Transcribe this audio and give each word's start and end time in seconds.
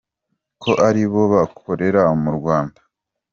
ko 0.61 0.71
ari 0.87 1.03
bo 1.11 1.21
bakorera 1.33 2.01
mu 2.21 2.29
Rwanda. 2.37 2.79